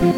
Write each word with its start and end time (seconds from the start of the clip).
Говори 0.00 0.12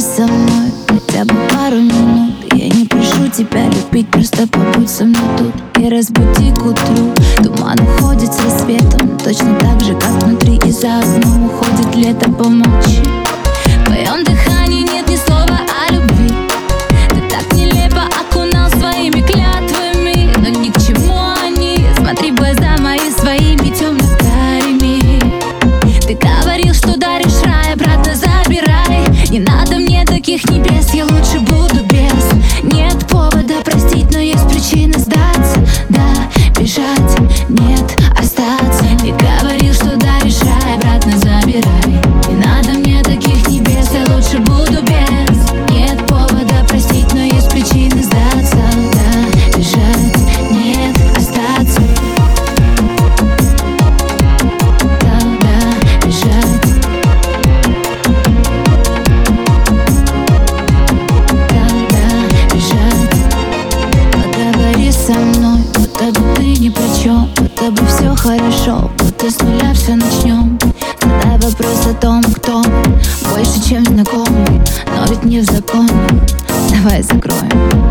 со 0.00 0.26
мной 0.26 0.70
хотя 0.86 1.24
бы 1.24 1.34
пару 1.50 1.76
минут. 1.76 2.34
Я 2.52 2.68
не 2.68 2.84
прошу 2.84 3.28
тебя 3.28 3.64
любить, 3.70 4.10
просто 4.10 4.46
побудь 4.46 4.90
со 4.90 5.04
мной 5.04 5.22
тут 5.38 5.54
И 5.78 5.88
разбуди 5.88 6.52
к 6.52 6.66
утру. 6.66 7.14
Туман 7.42 7.78
уходит 7.80 8.34
с 8.34 8.44
рассветом 8.44 9.16
Точно 9.16 9.58
так 9.60 9.80
же, 9.80 9.94
как 9.94 10.22
внутри 10.22 10.60
и 10.66 10.70
за 10.70 10.98
окном 10.98 11.46
Уходит 11.46 11.96
лето, 11.96 12.30
помолчи 12.32 12.77
Смотри 22.18 22.32
в 22.32 22.34
глаза 22.34 22.76
мои 22.78 23.10
своими 23.10 23.72
темно-карими 23.72 24.07
со 65.08 65.14
мной 65.14 65.60
Будто 65.74 66.04
бы 66.20 66.34
ты 66.36 66.44
ни 66.58 66.68
при 66.68 67.02
чем 67.02 67.30
Будто 67.36 67.70
бы 67.70 67.86
все 67.86 68.14
хорошо 68.14 68.90
Будто 68.98 69.30
с 69.30 69.40
нуля 69.40 69.72
все 69.72 69.94
начнем 69.94 70.58
Задай 71.00 71.38
вопрос 71.38 71.86
о 71.86 71.94
том, 71.94 72.22
кто 72.22 72.62
Больше, 73.30 73.66
чем 73.66 73.84
знакомый 73.86 74.60
Но 74.86 75.06
ведь 75.08 75.24
не 75.24 75.40
в 75.40 75.44
закон. 75.44 75.88
Давай 76.70 77.02
закроем 77.02 77.88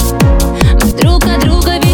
Мы 0.84 0.92
друг 0.92 1.26
от 1.26 1.40
друга 1.40 1.87